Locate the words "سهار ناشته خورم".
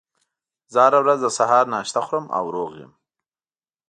1.37-2.25